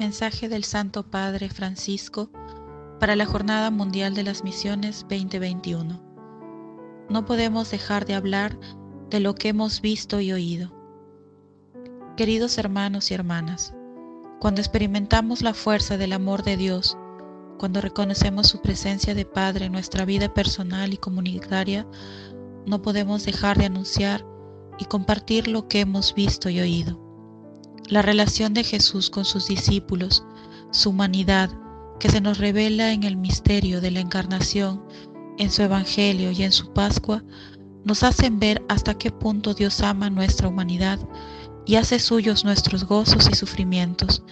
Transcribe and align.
Mensaje 0.00 0.48
del 0.48 0.64
Santo 0.64 1.02
Padre 1.02 1.50
Francisco 1.50 2.30
para 2.98 3.16
la 3.16 3.26
Jornada 3.26 3.70
Mundial 3.70 4.14
de 4.14 4.22
las 4.22 4.44
Misiones 4.44 5.02
2021. 5.10 6.00
No 7.10 7.26
podemos 7.26 7.70
dejar 7.70 8.06
de 8.06 8.14
hablar 8.14 8.58
de 9.10 9.20
lo 9.20 9.34
que 9.34 9.48
hemos 9.48 9.82
visto 9.82 10.18
y 10.22 10.32
oído. 10.32 10.72
Queridos 12.16 12.56
hermanos 12.56 13.10
y 13.10 13.14
hermanas, 13.14 13.74
cuando 14.40 14.62
experimentamos 14.62 15.42
la 15.42 15.52
fuerza 15.52 15.98
del 15.98 16.14
amor 16.14 16.44
de 16.44 16.56
Dios, 16.56 16.96
cuando 17.58 17.82
reconocemos 17.82 18.48
su 18.48 18.62
presencia 18.62 19.14
de 19.14 19.26
Padre 19.26 19.66
en 19.66 19.72
nuestra 19.72 20.06
vida 20.06 20.32
personal 20.32 20.94
y 20.94 20.96
comunitaria, 20.96 21.86
no 22.64 22.80
podemos 22.80 23.26
dejar 23.26 23.58
de 23.58 23.66
anunciar 23.66 24.24
y 24.78 24.86
compartir 24.86 25.46
lo 25.46 25.68
que 25.68 25.80
hemos 25.80 26.14
visto 26.14 26.48
y 26.48 26.58
oído 26.58 27.09
la 27.90 28.02
relación 28.02 28.54
de 28.54 28.62
Jesús 28.62 29.10
con 29.10 29.24
sus 29.24 29.48
discípulos, 29.48 30.24
su 30.70 30.90
humanidad, 30.90 31.50
que 31.98 32.08
se 32.08 32.20
nos 32.20 32.38
revela 32.38 32.92
en 32.92 33.02
el 33.02 33.16
misterio 33.16 33.80
de 33.80 33.90
la 33.90 34.00
encarnación, 34.00 34.82
en 35.38 35.50
su 35.50 35.62
Evangelio 35.62 36.30
y 36.30 36.44
en 36.44 36.52
su 36.52 36.72
Pascua, 36.72 37.24
nos 37.84 38.02
hacen 38.04 38.38
ver 38.38 38.62
hasta 38.68 38.94
qué 38.94 39.10
punto 39.10 39.54
Dios 39.54 39.80
ama 39.80 40.08
nuestra 40.08 40.48
humanidad 40.48 41.00
y 41.66 41.76
hace 41.76 41.98
suyos 41.98 42.44
nuestros 42.44 42.84
gozos 42.84 43.28
y 43.28 43.34
sufrimientos, 43.34 44.22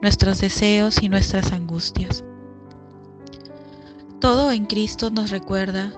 nuestros 0.00 0.40
deseos 0.40 1.02
y 1.02 1.08
nuestras 1.08 1.52
angustias. 1.52 2.24
Todo 4.20 4.52
en 4.52 4.66
Cristo 4.66 5.10
nos 5.10 5.30
recuerda 5.30 5.92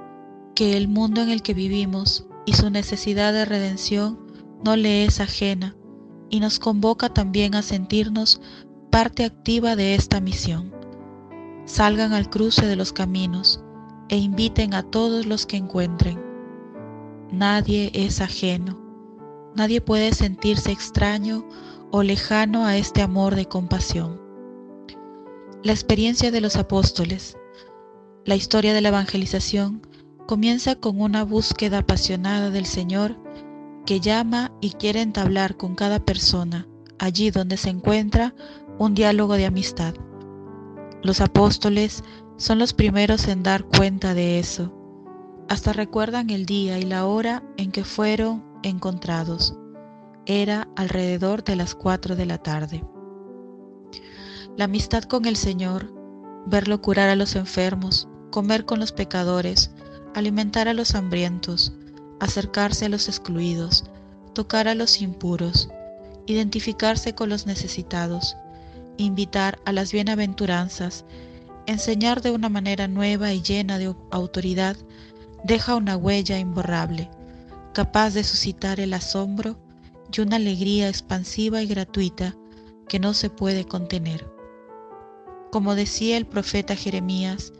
que 0.54 0.76
el 0.76 0.88
mundo 0.88 1.20
en 1.20 1.28
el 1.28 1.42
que 1.42 1.54
vivimos 1.54 2.26
y 2.46 2.54
su 2.54 2.70
necesidad 2.70 3.32
de 3.32 3.44
redención 3.44 4.18
no 4.64 4.76
le 4.76 5.04
es 5.04 5.20
ajena 5.20 5.74
y 6.30 6.40
nos 6.40 6.58
convoca 6.58 7.08
también 7.08 7.54
a 7.54 7.62
sentirnos 7.62 8.40
parte 8.90 9.24
activa 9.24 9.76
de 9.76 9.94
esta 9.94 10.20
misión. 10.20 10.72
Salgan 11.66 12.12
al 12.12 12.30
cruce 12.30 12.66
de 12.66 12.76
los 12.76 12.92
caminos 12.92 13.62
e 14.08 14.16
inviten 14.16 14.74
a 14.74 14.82
todos 14.82 15.26
los 15.26 15.46
que 15.46 15.56
encuentren. 15.56 16.20
Nadie 17.30 17.90
es 17.94 18.20
ajeno, 18.20 18.80
nadie 19.54 19.80
puede 19.80 20.12
sentirse 20.12 20.72
extraño 20.72 21.46
o 21.90 22.02
lejano 22.02 22.64
a 22.64 22.76
este 22.76 23.02
amor 23.02 23.34
de 23.34 23.46
compasión. 23.46 24.20
La 25.62 25.72
experiencia 25.72 26.30
de 26.30 26.40
los 26.40 26.56
apóstoles, 26.56 27.36
la 28.24 28.34
historia 28.34 28.72
de 28.72 28.80
la 28.80 28.88
evangelización, 28.88 29.86
comienza 30.26 30.74
con 30.76 31.00
una 31.00 31.24
búsqueda 31.24 31.78
apasionada 31.78 32.50
del 32.50 32.66
Señor 32.66 33.16
que 33.90 33.98
llama 33.98 34.52
y 34.60 34.70
quiere 34.70 35.02
entablar 35.02 35.56
con 35.56 35.74
cada 35.74 35.98
persona, 35.98 36.68
allí 37.00 37.32
donde 37.32 37.56
se 37.56 37.70
encuentra, 37.70 38.36
un 38.78 38.94
diálogo 38.94 39.34
de 39.34 39.46
amistad. 39.46 39.94
Los 41.02 41.20
apóstoles 41.20 42.04
son 42.36 42.60
los 42.60 42.72
primeros 42.72 43.26
en 43.26 43.42
dar 43.42 43.64
cuenta 43.64 44.14
de 44.14 44.38
eso. 44.38 44.72
Hasta 45.48 45.72
recuerdan 45.72 46.30
el 46.30 46.46
día 46.46 46.78
y 46.78 46.82
la 46.82 47.04
hora 47.04 47.42
en 47.56 47.72
que 47.72 47.82
fueron 47.82 48.44
encontrados. 48.62 49.56
Era 50.24 50.68
alrededor 50.76 51.42
de 51.42 51.56
las 51.56 51.74
cuatro 51.74 52.14
de 52.14 52.26
la 52.26 52.38
tarde. 52.38 52.84
La 54.56 54.66
amistad 54.66 55.02
con 55.02 55.24
el 55.24 55.34
Señor, 55.34 55.92
verlo 56.46 56.80
curar 56.80 57.08
a 57.08 57.16
los 57.16 57.34
enfermos, 57.34 58.06
comer 58.30 58.66
con 58.66 58.78
los 58.78 58.92
pecadores, 58.92 59.72
alimentar 60.14 60.68
a 60.68 60.74
los 60.74 60.94
hambrientos, 60.94 61.72
acercarse 62.20 62.84
a 62.84 62.88
los 62.88 63.08
excluidos, 63.08 63.84
tocar 64.34 64.68
a 64.68 64.74
los 64.74 65.00
impuros, 65.00 65.68
identificarse 66.26 67.14
con 67.14 67.28
los 67.28 67.46
necesitados, 67.46 68.36
invitar 68.96 69.58
a 69.64 69.72
las 69.72 69.92
bienaventuranzas, 69.92 71.04
enseñar 71.66 72.20
de 72.20 72.30
una 72.30 72.48
manera 72.48 72.86
nueva 72.88 73.32
y 73.32 73.42
llena 73.42 73.78
de 73.78 73.94
autoridad, 74.10 74.76
deja 75.44 75.74
una 75.76 75.96
huella 75.96 76.38
imborrable, 76.38 77.10
capaz 77.72 78.10
de 78.10 78.24
suscitar 78.24 78.80
el 78.80 78.92
asombro 78.92 79.56
y 80.12 80.20
una 80.20 80.36
alegría 80.36 80.88
expansiva 80.88 81.62
y 81.62 81.66
gratuita 81.66 82.36
que 82.88 82.98
no 82.98 83.14
se 83.14 83.30
puede 83.30 83.64
contener. 83.64 84.26
Como 85.50 85.74
decía 85.74 86.16
el 86.16 86.26
profeta 86.26 86.76
Jeremías, 86.76 87.52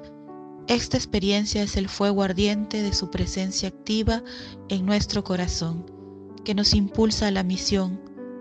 esta 0.71 0.97
experiencia 0.97 1.65
es 1.65 1.77
el 1.77 1.89
fuego 1.89 2.23
ardiente 2.23 2.81
de 2.81 2.93
su 2.93 3.11
presencia 3.11 3.71
activa 3.71 4.23
en 4.69 4.87
nuestro 4.87 5.25
corazón, 5.25 5.85
que 6.45 6.55
nos 6.55 6.75
impulsa 6.75 7.27
a 7.27 7.33
la 7.33 7.43
misión, 7.43 8.01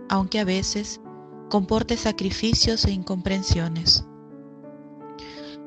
aunque 0.09 0.39
a 0.39 0.43
veces 0.43 1.01
comporte 1.49 1.97
sacrificios 1.97 2.85
e 2.85 2.91
incomprensiones. 2.91 4.05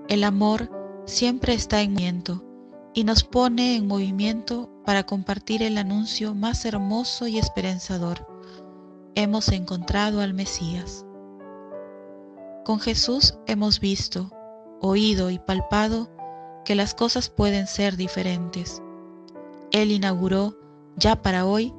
El 0.09 0.23
amor 0.23 0.71
siempre 1.05 1.53
está 1.53 1.83
en 1.83 1.95
movimiento 1.95 2.45
y 2.95 3.03
nos 3.03 3.25
pone 3.25 3.75
en 3.75 3.89
movimiento 3.89 4.71
para 4.87 5.05
compartir 5.05 5.65
el 5.65 5.79
anuncio 5.79 6.33
más 6.33 6.65
hermoso 6.65 7.27
y 7.27 7.39
esperanzador. 7.39 8.25
Hemos 9.17 9.49
encontrado 9.49 10.21
al 10.21 10.33
Mesías. 10.33 11.05
Con 12.65 12.79
Jesús 12.79 13.37
hemos 13.49 13.81
visto, 13.81 14.31
oído 14.81 15.29
y 15.31 15.41
palpado 15.41 16.22
que 16.65 16.75
las 16.75 16.95
cosas 16.95 17.29
pueden 17.31 17.67
ser 17.67 17.97
diferentes. 17.97 18.83
Él 19.71 19.91
inauguró, 19.91 20.57
ya 20.97 21.23
para 21.23 21.47
hoy, 21.47 21.73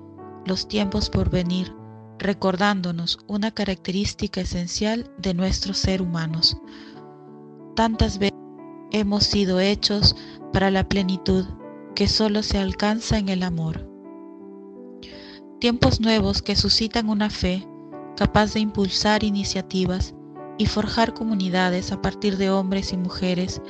los 0.45 0.67
tiempos 0.67 1.09
por 1.09 1.29
venir, 1.29 1.73
recordándonos 2.19 3.19
una 3.27 3.51
característica 3.51 4.41
esencial 4.41 5.09
de 5.17 5.33
nuestros 5.33 5.77
ser 5.77 6.01
humanos. 6.01 6.57
Tantas 7.75 8.17
veces 8.17 8.37
hemos 8.91 9.23
sido 9.23 9.59
hechos 9.59 10.15
para 10.51 10.71
la 10.71 10.87
plenitud 10.87 11.45
que 11.95 12.07
solo 12.07 12.43
se 12.43 12.57
alcanza 12.57 13.17
en 13.17 13.29
el 13.29 13.43
amor. 13.43 13.87
Tiempos 15.59 15.99
nuevos 15.99 16.41
que 16.41 16.55
suscitan 16.55 17.09
una 17.09 17.29
fe 17.29 17.67
capaz 18.15 18.53
de 18.53 18.59
impulsar 18.59 19.23
iniciativas 19.23 20.13
y 20.57 20.65
forjar 20.65 21.13
comunidades 21.13 21.91
a 21.91 22.01
partir 22.01 22.37
de 22.37 22.51
hombres 22.51 22.93
y 22.93 22.97
mujeres 22.97 23.61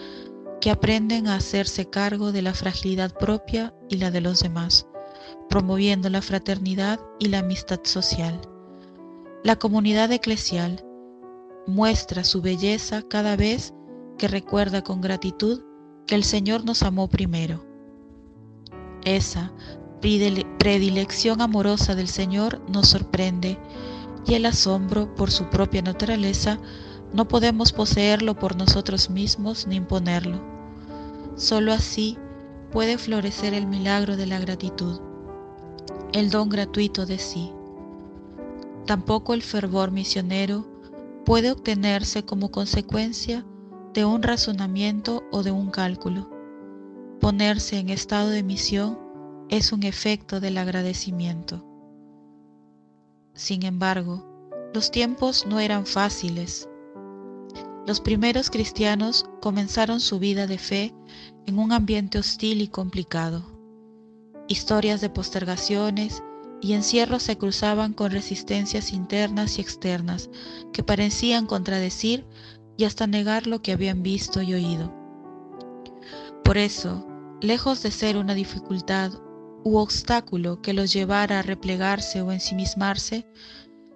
que 0.64 0.72
aprenden 0.72 1.28
a 1.28 1.36
hacerse 1.36 1.90
cargo 1.90 2.32
de 2.32 2.42
la 2.42 2.54
fragilidad 2.54 3.14
propia 3.18 3.76
y 3.90 3.98
la 3.98 4.12
de 4.12 4.22
los 4.22 4.40
demás, 4.40 4.88
promoviendo 5.50 6.10
la 6.10 6.22
fraternidad 6.22 7.02
y 7.20 7.28
la 7.28 7.40
amistad 7.40 7.82
social. 7.84 8.40
La 9.44 9.58
comunidad 9.58 10.10
eclesial 10.14 10.82
muestra 11.68 12.24
su 12.24 12.42
belleza 12.42 13.02
cada 13.02 13.36
vez 13.36 13.74
que 14.18 14.30
recuerda 14.30 14.86
con 14.86 15.02
gratitud 15.02 15.64
que 16.08 16.16
el 16.16 16.24
Señor 16.24 16.64
nos 16.64 16.82
amó 16.82 17.10
primero. 17.10 17.66
Esa 19.04 19.52
predilección 20.00 21.42
amorosa 21.42 21.94
del 21.94 22.08
Señor 22.08 22.62
nos 22.70 22.88
sorprende 22.88 23.60
y 24.26 24.36
el 24.36 24.46
asombro 24.46 25.14
por 25.14 25.30
su 25.30 25.50
propia 25.50 25.82
naturaleza 25.82 26.58
no 27.12 27.28
podemos 27.28 27.74
poseerlo 27.74 28.40
por 28.40 28.56
nosotros 28.56 29.10
mismos 29.10 29.68
ni 29.68 29.76
imponerlo. 29.76 30.53
Solo 31.36 31.74
así 31.74 32.18
puede 32.72 32.98
florecer 32.98 33.54
el 33.54 33.66
milagro 33.66 34.18
de 34.18 34.28
la 34.28 34.40
gratitud, 34.40 35.00
el 36.12 36.30
don 36.30 36.50
gratuito 36.50 37.06
de 37.06 37.18
sí. 37.18 37.52
Tampoco 38.86 39.34
el 39.34 39.42
fervor 39.42 39.92
misionero 39.92 40.66
puede 41.26 41.52
obtenerse 41.52 42.24
como 42.24 42.52
consecuencia 42.52 43.46
de 43.94 44.06
un 44.06 44.22
razonamiento 44.22 45.24
o 45.32 45.44
de 45.44 45.52
un 45.52 45.72
cálculo. 45.72 46.30
Ponerse 47.20 47.80
en 47.80 47.90
estado 47.90 48.30
de 48.30 48.44
misión 48.44 49.00
es 49.50 49.72
un 49.72 49.84
efecto 49.84 50.40
del 50.40 50.58
agradecimiento. 50.58 51.66
Sin 53.34 53.64
embargo, 53.64 54.24
los 54.74 54.92
tiempos 54.92 55.46
no 55.48 55.60
eran 55.60 55.86
fáciles 55.86 56.70
los 57.86 58.00
primeros 58.00 58.50
cristianos 58.50 59.26
comenzaron 59.42 60.00
su 60.00 60.20
vida 60.20 60.48
de 60.48 60.58
fe 60.58 60.94
en 61.46 61.60
un 61.60 61.74
ambiente 61.74 62.18
hostil 62.18 62.62
y 62.62 62.68
complicado. 62.68 63.44
Historias 64.48 65.02
de 65.02 65.10
postergaciones 65.10 66.24
y 66.62 66.74
encierros 66.74 67.24
se 67.24 67.38
cruzaban 67.38 67.94
con 67.94 68.12
resistencias 68.12 68.94
internas 68.94 69.58
y 69.58 69.62
externas 69.62 70.30
que 70.72 70.84
parecían 70.84 71.46
contradecir 71.46 72.26
y 72.78 72.86
hasta 72.86 73.06
negar 73.06 73.48
lo 73.48 73.62
que 73.62 73.74
habían 73.74 74.02
visto 74.02 74.42
y 74.42 74.54
oído. 74.54 74.94
Por 76.44 76.58
eso, 76.58 77.06
lejos 77.42 77.84
de 77.84 77.92
ser 77.92 78.16
una 78.16 78.34
dificultad 78.34 79.12
u 79.66 79.78
obstáculo 79.78 80.62
que 80.62 80.74
los 80.74 80.94
llevara 80.94 81.40
a 81.40 81.42
replegarse 81.42 82.22
o 82.22 82.32
ensimismarse, 82.32 83.28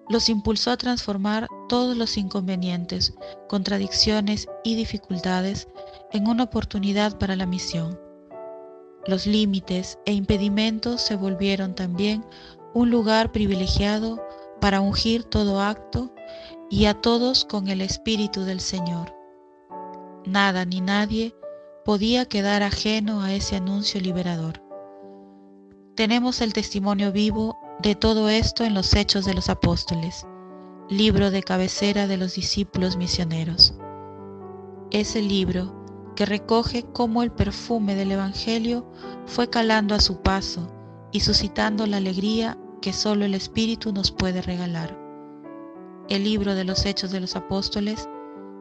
los 0.09 0.29
impulsó 0.29 0.71
a 0.71 0.77
transformar 0.77 1.47
todos 1.67 1.97
los 1.97 2.17
inconvenientes, 2.17 3.13
contradicciones 3.47 4.47
y 4.63 4.75
dificultades 4.75 5.67
en 6.11 6.27
una 6.27 6.43
oportunidad 6.43 7.17
para 7.17 7.35
la 7.35 7.45
misión. 7.45 7.99
Los 9.05 9.25
límites 9.25 9.99
e 10.05 10.13
impedimentos 10.13 11.01
se 11.01 11.15
volvieron 11.15 11.75
también 11.75 12.25
un 12.73 12.89
lugar 12.89 13.31
privilegiado 13.31 14.21
para 14.59 14.81
ungir 14.81 15.23
todo 15.23 15.61
acto 15.61 16.13
y 16.69 16.85
a 16.85 16.93
todos 16.93 17.45
con 17.45 17.67
el 17.67 17.81
Espíritu 17.81 18.43
del 18.43 18.59
Señor. 18.59 19.15
Nada 20.25 20.65
ni 20.65 20.81
nadie 20.81 21.33
podía 21.85 22.25
quedar 22.25 22.63
ajeno 22.63 23.21
a 23.21 23.33
ese 23.33 23.55
anuncio 23.55 24.01
liberador. 24.01 24.61
Tenemos 25.95 26.41
el 26.41 26.51
testimonio 26.53 27.11
vivo 27.11 27.57
de 27.79 27.93
todo 27.93 28.27
esto 28.27 28.63
en 28.63 28.73
los 28.73 28.95
Hechos 28.95 29.25
de 29.25 29.35
los 29.35 29.49
Apóstoles, 29.49 30.25
libro 30.89 31.29
de 31.29 31.43
cabecera 31.43 32.07
de 32.07 32.17
los 32.17 32.33
discípulos 32.33 32.97
misioneros. 32.97 33.75
Ese 34.89 35.21
libro 35.21 35.85
que 36.15 36.25
recoge 36.25 36.83
cómo 36.91 37.21
el 37.21 37.31
perfume 37.31 37.93
del 37.93 38.11
Evangelio 38.11 38.91
fue 39.27 39.49
calando 39.49 39.93
a 39.93 39.99
su 39.99 40.21
paso 40.23 40.71
y 41.11 41.19
suscitando 41.19 41.85
la 41.85 41.97
alegría 41.97 42.57
que 42.81 42.93
solo 42.93 43.25
el 43.25 43.35
Espíritu 43.35 43.93
nos 43.93 44.11
puede 44.11 44.41
regalar. 44.41 44.97
El 46.09 46.23
libro 46.23 46.55
de 46.55 46.63
los 46.63 46.83
Hechos 46.85 47.11
de 47.11 47.19
los 47.19 47.35
Apóstoles 47.35 48.09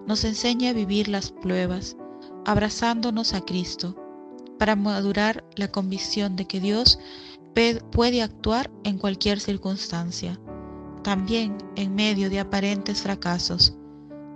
nos 0.06 0.24
enseña 0.24 0.70
a 0.70 0.74
vivir 0.74 1.08
las 1.08 1.32
pruebas, 1.32 1.96
abrazándonos 2.44 3.32
a 3.32 3.40
Cristo, 3.40 3.96
para 4.58 4.76
madurar 4.76 5.44
la 5.54 5.68
convicción 5.68 6.36
de 6.36 6.46
que 6.46 6.60
Dios 6.60 6.98
puede 7.90 8.22
actuar 8.22 8.70
en 8.84 8.98
cualquier 8.98 9.40
circunstancia, 9.40 10.38
también 11.02 11.56
en 11.74 11.94
medio 11.94 12.28
de 12.28 12.40
aparentes 12.40 13.02
fracasos, 13.02 13.76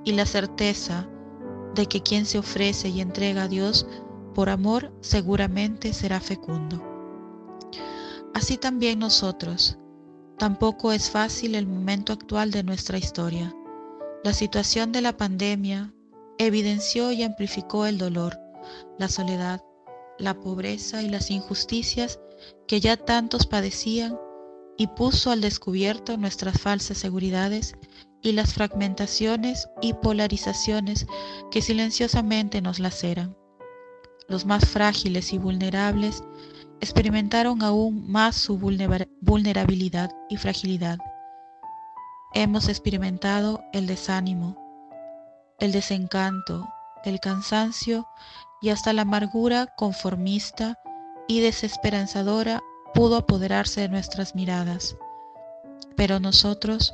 y 0.05 0.13
la 0.13 0.25
certeza 0.25 1.09
de 1.75 1.87
que 1.87 2.03
quien 2.03 2.25
se 2.25 2.39
ofrece 2.39 2.89
y 2.89 3.01
entrega 3.01 3.43
a 3.43 3.49
Dios 3.49 3.87
por 4.35 4.49
amor 4.49 4.93
seguramente 5.01 5.93
será 5.93 6.21
fecundo. 6.21 6.83
Así 8.35 8.57
también 8.57 8.99
nosotros. 8.99 9.77
Tampoco 10.39 10.93
es 10.93 11.11
fácil 11.11 11.55
el 11.55 11.67
momento 11.67 12.15
actual 12.15 12.51
de 12.51 12.63
nuestra 12.63 12.97
historia. 12.97 13.55
La 14.25 14.33
situación 14.33 14.93
de 14.93 15.03
la 15.03 15.17
pandemia 15.17 15.93
evidenció 16.39 17.13
y 17.13 17.23
amplificó 17.23 17.85
el 17.85 17.99
dolor, 17.99 18.39
la 18.99 19.09
soledad, 19.09 19.63
la 20.21 20.35
pobreza 20.35 21.03
y 21.03 21.09
las 21.09 21.31
injusticias 21.31 22.21
que 22.67 22.81
ya 22.81 22.97
tantos 22.97 23.47
padecían 23.47 24.19
y 24.77 24.87
puso 24.87 25.31
al 25.31 25.41
descubierto 25.41 26.17
nuestras 26.17 26.61
falsas 26.61 26.99
seguridades 26.99 27.75
y 28.23 28.33
las 28.33 28.55
fragmentaciones 28.55 29.69
y 29.81 29.95
polarizaciones 29.95 31.07
que 31.51 31.63
silenciosamente 31.63 32.61
nos 32.63 32.79
laceran. 32.79 33.37
Los 34.29 34.47
más 34.47 34.69
frágiles 34.69 35.33
y 35.33 35.39
vulnerables 35.39 36.23
experimentaron 36.81 37.63
aún 37.63 38.11
más 38.11 38.37
su 38.37 38.59
vulnerabilidad 38.59 40.11
y 40.29 40.37
fragilidad. 40.37 40.99
Hemos 42.33 42.69
experimentado 42.69 43.61
el 43.73 43.87
desánimo, 43.87 44.57
el 45.59 45.73
desencanto, 45.73 46.69
el 47.05 47.19
cansancio 47.21 48.07
y 48.61 48.71
hasta 48.71 48.93
la 48.93 49.03
amargura 49.03 49.67
conformista 49.77 50.79
y 51.27 51.41
desesperanzadora 51.41 52.63
pudo 52.95 53.17
apoderarse 53.17 53.83
de 53.83 53.89
nuestras 53.89 54.35
miradas. 54.35 54.97
Pero 55.97 56.21
nosotros 56.21 56.93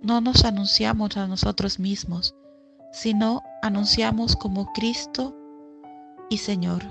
no 0.00 0.20
nos 0.20 0.44
anunciamos 0.44 1.16
a 1.16 1.26
nosotros 1.26 1.78
mismos, 1.78 2.34
sino 2.92 3.42
anunciamos 3.62 4.36
como 4.36 4.72
Cristo 4.72 5.34
y 6.30 6.38
Señor. 6.38 6.82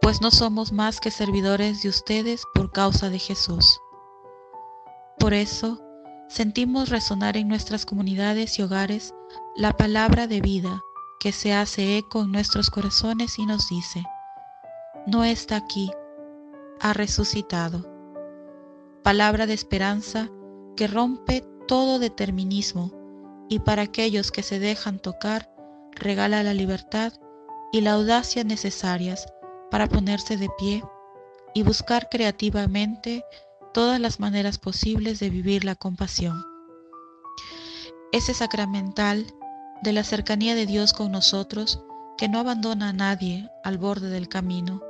Pues 0.00 0.20
no 0.20 0.30
somos 0.30 0.72
más 0.72 1.00
que 1.00 1.10
servidores 1.10 1.82
de 1.82 1.88
ustedes 1.88 2.42
por 2.54 2.72
causa 2.72 3.10
de 3.10 3.18
Jesús. 3.18 3.80
Por 5.18 5.34
eso, 5.34 5.82
sentimos 6.28 6.90
resonar 6.90 7.36
en 7.36 7.48
nuestras 7.48 7.84
comunidades 7.86 8.58
y 8.58 8.62
hogares 8.62 9.14
la 9.56 9.76
palabra 9.76 10.26
de 10.26 10.40
vida 10.40 10.82
que 11.20 11.32
se 11.32 11.52
hace 11.52 11.98
eco 11.98 12.22
en 12.22 12.32
nuestros 12.32 12.70
corazones 12.70 13.38
y 13.38 13.46
nos 13.46 13.68
dice, 13.68 14.04
no 15.06 15.24
está 15.24 15.56
aquí, 15.56 15.90
ha 16.80 16.92
resucitado. 16.92 17.84
Palabra 19.02 19.46
de 19.46 19.54
esperanza 19.54 20.28
que 20.76 20.86
rompe 20.86 21.44
todo 21.66 21.98
determinismo 21.98 22.92
y 23.48 23.60
para 23.60 23.82
aquellos 23.82 24.30
que 24.30 24.42
se 24.42 24.58
dejan 24.58 24.98
tocar 24.98 25.50
regala 25.92 26.42
la 26.42 26.54
libertad 26.54 27.12
y 27.72 27.80
la 27.80 27.92
audacia 27.92 28.44
necesarias 28.44 29.26
para 29.70 29.88
ponerse 29.88 30.36
de 30.36 30.48
pie 30.58 30.82
y 31.54 31.62
buscar 31.62 32.08
creativamente 32.10 33.24
todas 33.74 34.00
las 34.00 34.20
maneras 34.20 34.58
posibles 34.58 35.20
de 35.20 35.30
vivir 35.30 35.64
la 35.64 35.74
compasión. 35.74 36.42
Ese 38.12 38.32
sacramental 38.32 39.26
de 39.82 39.92
la 39.92 40.04
cercanía 40.04 40.54
de 40.54 40.66
Dios 40.66 40.92
con 40.92 41.12
nosotros 41.12 41.82
que 42.16 42.28
no 42.28 42.40
abandona 42.40 42.88
a 42.88 42.92
nadie 42.92 43.48
al 43.62 43.78
borde 43.78 44.10
del 44.10 44.28
camino. 44.28 44.82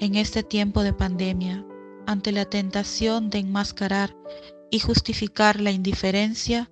En 0.00 0.16
este 0.16 0.42
tiempo 0.42 0.82
de 0.82 0.92
pandemia, 0.92 1.64
ante 2.06 2.32
la 2.32 2.44
tentación 2.44 3.30
de 3.30 3.38
enmascarar 3.38 4.16
y 4.70 4.80
justificar 4.80 5.60
la 5.60 5.70
indiferencia 5.70 6.70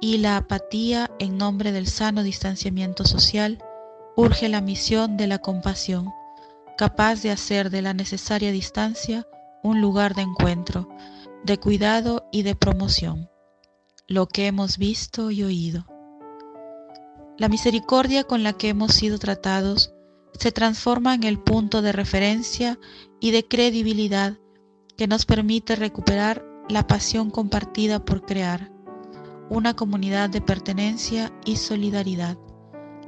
y 0.00 0.18
la 0.18 0.36
apatía 0.36 1.10
en 1.18 1.38
nombre 1.38 1.72
del 1.72 1.86
sano 1.86 2.22
distanciamiento 2.22 3.06
social, 3.06 3.58
urge 4.16 4.50
la 4.50 4.60
misión 4.60 5.16
de 5.16 5.26
la 5.26 5.38
compasión, 5.38 6.10
capaz 6.76 7.22
de 7.22 7.30
hacer 7.30 7.70
de 7.70 7.80
la 7.80 7.94
necesaria 7.94 8.52
distancia 8.52 9.26
un 9.62 9.80
lugar 9.80 10.14
de 10.14 10.22
encuentro, 10.22 10.88
de 11.44 11.58
cuidado 11.58 12.28
y 12.30 12.42
de 12.42 12.54
promoción, 12.54 13.30
lo 14.06 14.26
que 14.26 14.46
hemos 14.46 14.76
visto 14.76 15.30
y 15.30 15.42
oído. 15.42 15.86
La 17.36 17.48
misericordia 17.48 18.22
con 18.22 18.44
la 18.44 18.52
que 18.52 18.68
hemos 18.68 18.94
sido 18.94 19.18
tratados 19.18 19.92
se 20.38 20.52
transforma 20.52 21.14
en 21.14 21.24
el 21.24 21.40
punto 21.40 21.82
de 21.82 21.90
referencia 21.90 22.78
y 23.20 23.32
de 23.32 23.46
credibilidad 23.46 24.38
que 24.96 25.08
nos 25.08 25.26
permite 25.26 25.74
recuperar 25.74 26.46
la 26.68 26.86
pasión 26.86 27.30
compartida 27.30 28.04
por 28.04 28.24
crear 28.24 28.70
una 29.50 29.74
comunidad 29.74 30.30
de 30.30 30.40
pertenencia 30.40 31.32
y 31.44 31.56
solidaridad, 31.56 32.38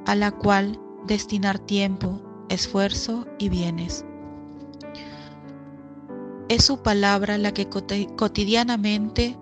a 0.07 0.17
la 0.17 0.33
cual 0.33 0.81
destinar 1.07 1.61
tiempo, 1.61 2.21
esfuerzo 2.49 3.27
y 3.39 3.49
bienes. 3.49 4.05
Es 6.49 6.65
su 6.65 6.83
palabra 6.83 7.39
la 7.39 7.55
que 7.55 7.69
cotidianamente 7.69 9.39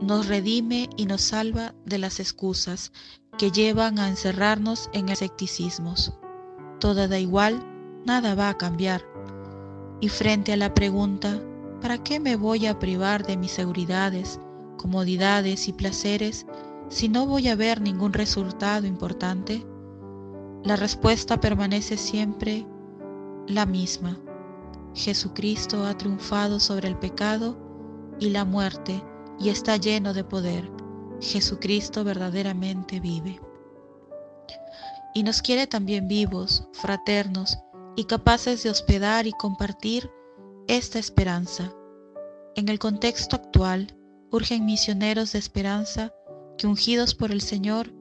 nos 0.00 0.28
redime 0.28 0.88
y 0.96 1.06
nos 1.06 1.22
salva 1.22 1.74
de 1.84 1.98
las 1.98 2.20
excusas 2.20 2.92
que 3.40 3.50
llevan 3.50 3.98
a 3.98 4.08
encerrarnos 4.08 4.90
en 4.92 5.08
escepticismos. 5.08 6.12
Todo 6.78 7.08
da 7.08 7.18
igual, 7.18 7.64
nada 8.04 8.34
va 8.34 8.50
a 8.50 8.58
cambiar. 8.58 9.02
Y 9.98 10.10
frente 10.10 10.52
a 10.52 10.58
la 10.58 10.74
pregunta, 10.74 11.40
¿Para 11.80 11.96
qué 11.96 12.20
me 12.20 12.36
voy 12.36 12.66
a 12.66 12.78
privar 12.78 13.24
de 13.24 13.38
mis 13.38 13.52
seguridades, 13.52 14.38
comodidades 14.76 15.66
y 15.66 15.72
placeres 15.72 16.46
si 16.90 17.08
no 17.08 17.24
voy 17.24 17.48
a 17.48 17.56
ver 17.56 17.80
ningún 17.80 18.12
resultado 18.12 18.86
importante? 18.86 19.64
La 20.62 20.76
respuesta 20.76 21.40
permanece 21.40 21.96
siempre 21.96 22.66
la 23.46 23.64
misma. 23.64 24.18
Jesucristo 24.94 25.86
ha 25.86 25.96
triunfado 25.96 26.60
sobre 26.60 26.88
el 26.88 26.98
pecado 26.98 27.56
y 28.18 28.28
la 28.28 28.44
muerte 28.44 29.02
y 29.38 29.48
está 29.48 29.78
lleno 29.78 30.12
de 30.12 30.24
poder. 30.24 30.79
Jesucristo 31.20 32.04
verdaderamente 32.04 33.00
vive. 33.00 33.40
Y 35.14 35.22
nos 35.22 35.42
quiere 35.42 35.66
también 35.66 36.08
vivos, 36.08 36.68
fraternos 36.72 37.58
y 37.96 38.04
capaces 38.04 38.62
de 38.62 38.70
hospedar 38.70 39.26
y 39.26 39.32
compartir 39.32 40.10
esta 40.68 40.98
esperanza. 40.98 41.74
En 42.56 42.68
el 42.68 42.78
contexto 42.78 43.36
actual, 43.36 43.96
urgen 44.30 44.64
misioneros 44.64 45.32
de 45.32 45.38
esperanza 45.38 46.12
que 46.56 46.66
ungidos 46.66 47.14
por 47.14 47.32
el 47.32 47.40
Señor 47.40 47.92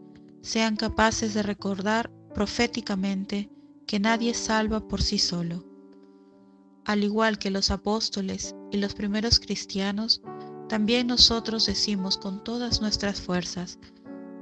sean 0.41 0.75
capaces 0.75 1.33
de 1.33 1.43
recordar 1.43 2.11
proféticamente 2.33 3.49
que 3.87 3.99
nadie 3.99 4.33
salva 4.33 4.87
por 4.87 5.01
sí 5.01 5.17
solo. 5.17 5.65
Al 6.85 7.03
igual 7.03 7.39
que 7.39 7.51
los 7.51 7.71
apóstoles 7.71 8.55
y 8.71 8.77
los 8.77 8.93
primeros 8.93 9.39
cristianos, 9.39 10.21
también 10.69 11.07
nosotros 11.07 11.65
decimos 11.65 12.17
con 12.17 12.43
todas 12.43 12.79
nuestras 12.79 13.19
fuerzas, 13.19 13.79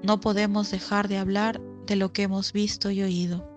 no 0.04 0.20
podemos 0.20 0.70
dejar 0.70 1.08
de 1.08 1.18
hablar 1.18 1.62
de 1.88 1.96
lo 1.96 2.12
que 2.12 2.24
hemos 2.24 2.52
visto 2.52 2.92
y 2.92 3.02
oído. 3.02 3.50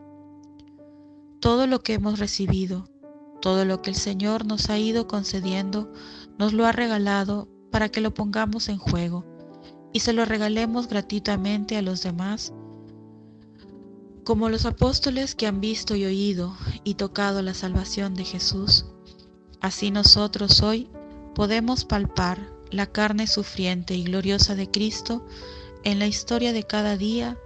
Todo 1.41 1.67
lo 1.67 1.83
que 1.83 1.95
hemos 1.95 2.21
recibido, 2.21 2.89
todo 3.41 3.65
lo 3.65 3.83
que 3.83 3.91
el 3.91 3.97
Señor 3.97 4.47
nos 4.47 4.71
ha 4.71 4.79
ido 4.79 5.09
concediendo, 5.09 5.93
nos 6.39 6.53
lo 6.53 6.65
ha 6.65 6.71
regalado 6.71 7.49
para 7.73 7.89
que 7.89 8.00
lo 8.00 8.15
pongamos 8.15 8.69
en 8.69 8.79
juego 8.79 9.27
y 9.93 10.00
se 10.00 10.12
lo 10.12 10.25
regalemos 10.25 10.87
gratuitamente 10.87 11.77
a 11.77 11.83
los 11.83 12.05
demás, 12.05 12.53
como 14.23 14.49
los 14.49 14.65
apóstoles 14.65 15.35
que 15.35 15.49
han 15.49 15.61
visto 15.61 15.97
y 15.97 16.05
oído 16.05 16.57
y 16.85 16.95
tocado 16.95 17.43
la 17.43 17.55
salvación 17.55 18.15
de 18.15 18.25
Jesús. 18.25 18.87
Así 19.61 19.91
nosotros 19.91 20.62
hoy 20.62 20.89
podemos 21.35 21.85
palpar 21.85 22.60
la 22.71 22.87
carne 22.87 23.27
sufriente 23.27 23.95
y 23.95 24.05
gloriosa 24.05 24.55
de 24.55 24.71
Cristo 24.71 25.27
en 25.85 25.99
la 25.99 26.07
historia 26.07 26.53
de 26.53 26.65
cada 26.65 26.97
día 26.97 27.37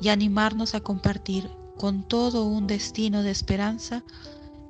y 0.00 0.08
animarnos 0.08 0.74
a 0.74 0.80
compartir 0.80 1.50
con 1.76 2.06
todo 2.06 2.44
un 2.44 2.66
destino 2.66 3.22
de 3.22 3.30
esperanza 3.30 4.04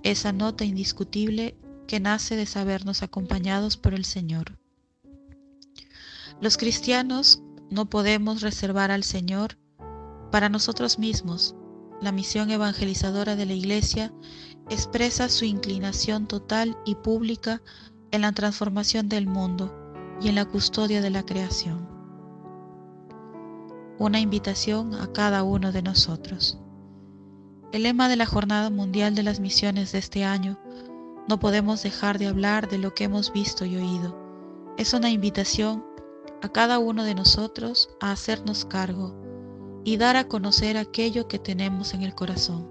esa 0.03 0.33
nota 0.33 0.65
indiscutible 0.65 1.57
que 1.87 2.01
nace 2.01 2.37
de 2.37 2.47
sabernos 2.47 3.03
acompañados 3.03 3.77
por 3.77 3.95
el 3.95 4.05
Señor. 4.05 4.59
Los 6.41 6.57
cristianos 6.57 7.43
no 7.71 7.91
podemos 7.91 8.43
reservar 8.43 8.91
al 8.91 9.03
Señor 9.03 9.59
para 10.31 10.49
nosotros 10.49 10.99
mismos. 10.99 11.57
La 12.01 12.13
misión 12.13 12.51
evangelizadora 12.51 13.35
de 13.35 13.47
la 13.47 13.55
Iglesia 13.55 14.13
expresa 14.71 15.29
su 15.29 15.47
inclinación 15.47 16.27
total 16.27 16.77
y 16.85 16.95
pública 16.95 17.63
en 18.13 18.21
la 18.21 18.33
transformación 18.33 19.09
del 19.09 19.27
mundo 19.27 19.78
y 20.21 20.29
en 20.29 20.35
la 20.35 20.45
custodia 20.45 21.01
de 21.01 21.11
la 21.11 21.23
creación. 21.25 21.89
Una 23.99 24.21
invitación 24.21 24.95
a 24.95 25.13
cada 25.13 25.43
uno 25.43 25.73
de 25.73 25.83
nosotros. 25.83 26.59
El 27.73 27.83
lema 27.83 28.09
de 28.09 28.17
la 28.17 28.27
Jornada 28.27 28.71
Mundial 28.71 29.15
de 29.15 29.23
las 29.23 29.41
Misiones 29.41 29.93
de 29.93 29.99
este 29.99 30.25
año, 30.25 30.59
no 31.29 31.39
podemos 31.39 31.83
dejar 31.83 32.19
de 32.19 32.27
hablar 32.27 32.69
de 32.69 32.79
lo 32.79 32.95
que 32.95 33.05
hemos 33.05 33.33
visto 33.33 33.65
y 33.65 33.77
oído. 33.77 34.17
Es 34.79 34.95
una 34.95 35.11
invitación 35.11 35.85
a 36.43 36.49
cada 36.49 36.79
uno 36.79 37.05
de 37.05 37.15
nosotros 37.15 37.91
a 38.01 38.13
hacernos 38.13 38.65
cargo 38.65 39.15
y 39.85 39.97
dar 39.97 40.17
a 40.17 40.29
conocer 40.29 40.77
aquello 40.77 41.29
que 41.29 41.39
tenemos 41.39 41.95
en 41.95 42.03
el 42.03 42.15
corazón. 42.15 42.69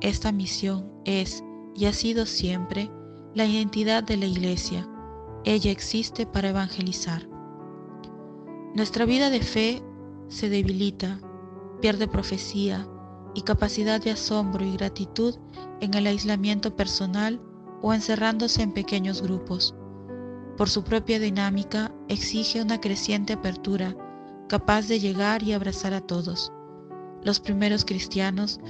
Esta 0.00 0.32
misión 0.32 0.90
es 1.04 1.42
y 1.74 1.86
ha 1.86 1.92
sido 1.92 2.24
siempre 2.24 2.90
la 3.34 3.44
identidad 3.44 4.02
de 4.02 4.16
la 4.16 4.26
Iglesia. 4.26 4.88
Ella 5.48 5.70
existe 5.70 6.26
para 6.26 6.50
evangelizar. 6.50 7.26
Nuestra 8.74 9.06
vida 9.06 9.30
de 9.30 9.40
fe 9.40 9.82
se 10.28 10.50
debilita, 10.50 11.22
pierde 11.80 12.06
profecía 12.06 12.86
y 13.32 13.40
capacidad 13.40 13.98
de 13.98 14.10
asombro 14.10 14.62
y 14.62 14.72
gratitud 14.76 15.36
en 15.80 15.94
el 15.94 16.06
aislamiento 16.06 16.76
personal 16.76 17.40
o 17.80 17.94
encerrándose 17.94 18.60
en 18.60 18.72
pequeños 18.72 19.22
grupos. 19.22 19.74
Por 20.58 20.68
su 20.68 20.84
propia 20.84 21.18
dinámica, 21.18 21.94
exige 22.08 22.60
una 22.60 22.78
creciente 22.78 23.32
apertura 23.32 23.96
capaz 24.50 24.86
de 24.86 25.00
llegar 25.00 25.42
y 25.42 25.54
abrazar 25.54 25.94
a 25.94 26.02
todos. 26.02 26.52
Los 27.24 27.40
primeros 27.40 27.86
cristianos, 27.86 28.60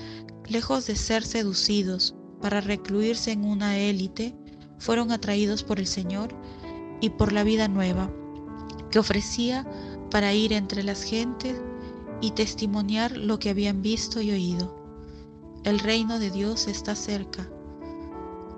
lejos 0.49 0.87
de 0.87 0.94
ser 0.94 1.25
seducidos 1.25 2.14
para 2.40 2.61
recluirse 2.61 3.32
en 3.32 3.47
una 3.47 3.76
élite, 3.78 4.37
fueron 4.78 5.11
atraídos 5.11 5.64
por 5.64 5.80
el 5.80 5.88
Señor 5.88 6.32
y 7.00 7.11
por 7.11 7.33
la 7.33 7.45
vida 7.45 7.69
nueva 7.69 8.11
que 8.90 8.99
ofrecía 8.99 9.67
para 10.11 10.33
ir 10.33 10.52
entre 10.52 10.83
las 10.83 11.02
gentes 11.02 11.61
y 12.21 12.33
testimoniar 12.33 13.17
lo 13.17 13.38
que 13.38 13.50
habían 13.50 13.83
visto 13.83 14.21
y 14.21 14.31
oído. 14.31 14.75
El 15.64 15.78
reino 15.78 16.19
de 16.19 16.31
Dios 16.31 16.67
está 16.67 16.95
cerca. 16.95 17.49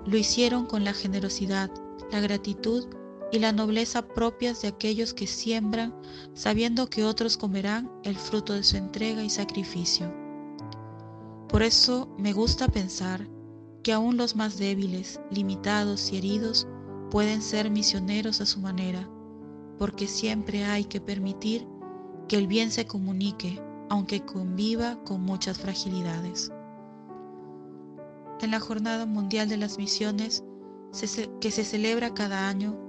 Lo 0.05 0.17
hicieron 0.17 0.65
con 0.65 0.83
la 0.83 0.93
generosidad, 0.93 1.69
la 2.11 2.21
gratitud 2.21 2.85
y 3.31 3.39
la 3.39 3.51
nobleza 3.51 4.01
propias 4.01 4.61
de 4.61 4.69
aquellos 4.69 5.13
que 5.13 5.27
siembran 5.27 5.95
sabiendo 6.33 6.89
que 6.89 7.05
otros 7.05 7.37
comerán 7.37 7.91
el 8.03 8.17
fruto 8.17 8.53
de 8.53 8.63
su 8.63 8.77
entrega 8.77 9.23
y 9.23 9.29
sacrificio. 9.29 10.11
Por 11.47 11.63
eso 11.63 12.09
me 12.17 12.33
gusta 12.33 12.67
pensar 12.67 13.27
que 13.83 13.93
aún 13.93 14.17
los 14.17 14.35
más 14.35 14.57
débiles, 14.57 15.19
limitados 15.31 16.11
y 16.11 16.17
heridos 16.17 16.67
pueden 17.11 17.41
ser 17.41 17.69
misioneros 17.69 18.41
a 18.41 18.45
su 18.45 18.59
manera, 18.61 19.07
porque 19.77 20.07
siempre 20.07 20.63
hay 20.63 20.85
que 20.85 21.01
permitir 21.01 21.67
que 22.27 22.37
el 22.37 22.47
bien 22.47 22.71
se 22.71 22.87
comunique, 22.87 23.61
aunque 23.89 24.21
conviva 24.21 24.97
con 25.03 25.21
muchas 25.21 25.59
fragilidades. 25.59 26.51
En 28.39 28.51
la 28.51 28.61
Jornada 28.61 29.05
Mundial 29.05 29.49
de 29.49 29.57
las 29.57 29.77
Misiones, 29.77 30.43
que 31.41 31.51
se 31.51 31.63
celebra 31.65 32.13
cada 32.13 32.47
año, 32.47 32.79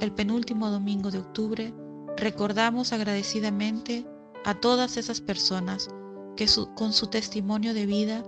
el 0.00 0.12
penúltimo 0.12 0.70
domingo 0.70 1.10
de 1.10 1.18
octubre, 1.18 1.74
recordamos 2.16 2.92
agradecidamente 2.92 4.06
a 4.44 4.54
todas 4.54 4.96
esas 4.96 5.20
personas 5.20 5.88
que 6.34 6.46
con 6.74 6.92
su 6.92 7.08
testimonio 7.08 7.74
de 7.74 7.86
vida 7.86 8.24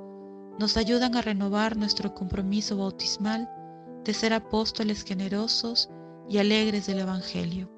nos 0.58 0.76
ayudan 0.76 1.16
a 1.16 1.22
renovar 1.22 1.76
nuestro 1.76 2.14
compromiso 2.14 2.76
bautismal 2.76 3.48
de 4.08 4.14
ser 4.14 4.32
apóstoles 4.32 5.04
generosos 5.04 5.90
y 6.30 6.38
alegres 6.38 6.86
del 6.86 7.00
Evangelio. 7.00 7.70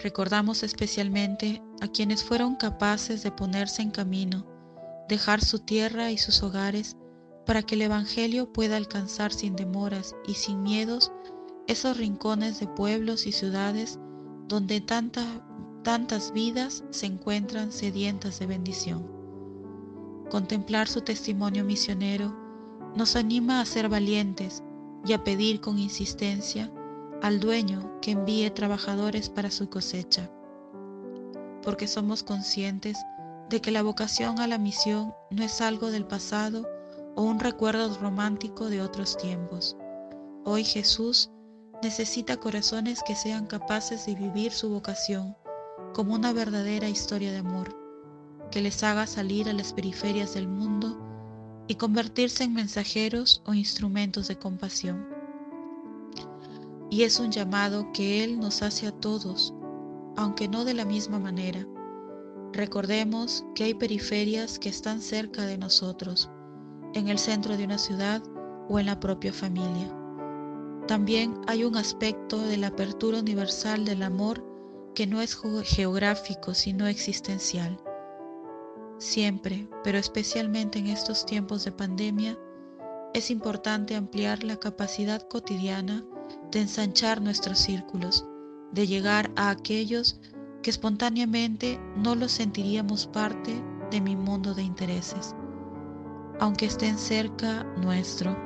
Recordamos 0.00 0.62
especialmente 0.62 1.60
a 1.80 1.88
quienes 1.88 2.22
fueron 2.22 2.54
capaces 2.54 3.24
de 3.24 3.32
ponerse 3.32 3.82
en 3.82 3.90
camino, 3.90 4.46
dejar 5.08 5.44
su 5.44 5.58
tierra 5.58 6.12
y 6.12 6.18
sus 6.18 6.44
hogares 6.44 6.96
para 7.46 7.62
que 7.62 7.74
el 7.74 7.82
Evangelio 7.82 8.52
pueda 8.52 8.76
alcanzar 8.76 9.32
sin 9.32 9.56
demoras 9.56 10.14
y 10.24 10.34
sin 10.34 10.62
miedos 10.62 11.10
esos 11.66 11.96
rincones 11.96 12.60
de 12.60 12.68
pueblos 12.68 13.26
y 13.26 13.32
ciudades 13.32 13.98
donde 14.46 14.80
tantas 14.80 16.32
vidas 16.32 16.84
se 16.90 17.06
encuentran 17.06 17.72
sedientas 17.72 18.38
de 18.38 18.46
bendición. 18.46 19.10
Contemplar 20.30 20.86
su 20.86 21.00
testimonio 21.00 21.64
misionero 21.64 22.49
nos 22.94 23.16
anima 23.16 23.60
a 23.60 23.64
ser 23.64 23.88
valientes 23.88 24.62
y 25.04 25.12
a 25.12 25.24
pedir 25.24 25.60
con 25.60 25.78
insistencia 25.78 26.70
al 27.22 27.40
dueño 27.40 28.00
que 28.00 28.12
envíe 28.12 28.50
trabajadores 28.50 29.28
para 29.28 29.50
su 29.50 29.68
cosecha, 29.68 30.30
porque 31.62 31.86
somos 31.86 32.22
conscientes 32.22 32.98
de 33.48 33.60
que 33.60 33.70
la 33.70 33.82
vocación 33.82 34.40
a 34.40 34.46
la 34.46 34.58
misión 34.58 35.14
no 35.30 35.42
es 35.42 35.60
algo 35.60 35.90
del 35.90 36.06
pasado 36.06 36.68
o 37.16 37.22
un 37.22 37.40
recuerdo 37.40 37.96
romántico 37.98 38.70
de 38.70 38.80
otros 38.80 39.16
tiempos. 39.16 39.76
Hoy 40.44 40.64
Jesús 40.64 41.30
necesita 41.82 42.38
corazones 42.38 43.02
que 43.06 43.14
sean 43.14 43.46
capaces 43.46 44.06
de 44.06 44.14
vivir 44.14 44.52
su 44.52 44.70
vocación 44.70 45.36
como 45.94 46.14
una 46.14 46.32
verdadera 46.32 46.88
historia 46.88 47.32
de 47.32 47.38
amor, 47.38 47.76
que 48.50 48.60
les 48.60 48.82
haga 48.82 49.06
salir 49.06 49.48
a 49.48 49.52
las 49.52 49.72
periferias 49.72 50.34
del 50.34 50.48
mundo 50.48 51.09
y 51.70 51.76
convertirse 51.76 52.42
en 52.42 52.52
mensajeros 52.52 53.42
o 53.46 53.54
instrumentos 53.54 54.26
de 54.26 54.36
compasión. 54.36 55.06
Y 56.90 57.04
es 57.04 57.20
un 57.20 57.30
llamado 57.30 57.92
que 57.92 58.24
Él 58.24 58.40
nos 58.40 58.62
hace 58.62 58.88
a 58.88 58.90
todos, 58.90 59.54
aunque 60.16 60.48
no 60.48 60.64
de 60.64 60.74
la 60.74 60.84
misma 60.84 61.20
manera. 61.20 61.64
Recordemos 62.52 63.44
que 63.54 63.62
hay 63.62 63.74
periferias 63.74 64.58
que 64.58 64.68
están 64.68 65.00
cerca 65.00 65.46
de 65.46 65.58
nosotros, 65.58 66.28
en 66.92 67.06
el 67.06 67.20
centro 67.20 67.56
de 67.56 67.66
una 67.66 67.78
ciudad 67.78 68.20
o 68.68 68.80
en 68.80 68.86
la 68.86 68.98
propia 68.98 69.32
familia. 69.32 69.96
También 70.88 71.40
hay 71.46 71.62
un 71.62 71.76
aspecto 71.76 72.40
de 72.48 72.56
la 72.56 72.66
apertura 72.66 73.20
universal 73.20 73.84
del 73.84 74.02
amor 74.02 74.44
que 74.96 75.06
no 75.06 75.20
es 75.20 75.38
geográfico, 75.66 76.52
sino 76.52 76.88
existencial. 76.88 77.80
Siempre, 79.00 79.66
pero 79.82 79.96
especialmente 79.96 80.78
en 80.78 80.88
estos 80.88 81.24
tiempos 81.24 81.64
de 81.64 81.72
pandemia, 81.72 82.38
es 83.14 83.30
importante 83.30 83.96
ampliar 83.96 84.44
la 84.44 84.58
capacidad 84.58 85.26
cotidiana 85.26 86.04
de 86.50 86.60
ensanchar 86.60 87.22
nuestros 87.22 87.58
círculos, 87.58 88.26
de 88.72 88.86
llegar 88.86 89.30
a 89.36 89.48
aquellos 89.48 90.20
que 90.62 90.68
espontáneamente 90.68 91.80
no 91.96 92.14
los 92.14 92.30
sentiríamos 92.32 93.06
parte 93.06 93.64
de 93.90 94.02
mi 94.02 94.16
mundo 94.16 94.52
de 94.52 94.64
intereses, 94.64 95.34
aunque 96.38 96.66
estén 96.66 96.98
cerca 96.98 97.64
nuestro. 97.78 98.36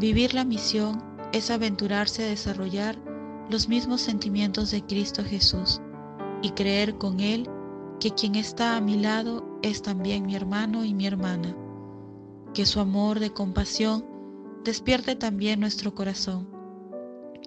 Vivir 0.00 0.34
la 0.34 0.44
misión 0.44 1.00
es 1.32 1.52
aventurarse 1.52 2.24
a 2.24 2.28
desarrollar 2.28 2.98
los 3.48 3.68
mismos 3.68 4.00
sentimientos 4.00 4.72
de 4.72 4.84
Cristo 4.84 5.22
Jesús 5.22 5.80
y 6.42 6.50
creer 6.50 6.98
con 6.98 7.20
Él 7.20 7.48
que 8.00 8.12
quien 8.12 8.34
está 8.34 8.76
a 8.76 8.80
mi 8.80 8.96
lado 8.96 9.58
es 9.62 9.82
también 9.82 10.24
mi 10.24 10.34
hermano 10.34 10.84
y 10.84 10.94
mi 10.94 11.06
hermana, 11.06 11.54
que 12.54 12.64
su 12.64 12.80
amor 12.80 13.20
de 13.20 13.30
compasión 13.30 14.04
despierte 14.64 15.14
también 15.16 15.60
nuestro 15.60 15.94
corazón 15.94 16.48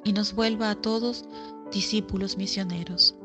y 0.04 0.14
nos 0.14 0.36
vuelva 0.36 0.70
a 0.70 0.76
todos 0.76 1.26
discípulos 1.72 2.38
misioneros. 2.38 3.18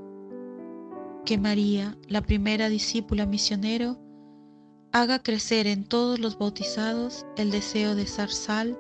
Que 1.26 1.36
María, 1.36 1.98
la 2.06 2.22
primera 2.22 2.70
discípula 2.70 3.26
misionero, 3.26 3.98
haga 4.92 5.22
crecer 5.22 5.66
en 5.66 5.84
todos 5.84 6.18
los 6.18 6.38
bautizados 6.38 7.26
el 7.36 7.50
deseo 7.50 7.94
de 7.94 8.06
ser 8.06 8.30
sal 8.30 8.78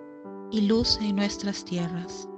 y 0.50 0.62
luz 0.62 0.98
en 1.02 1.16
nuestras 1.16 1.64
tierras. 1.66 2.28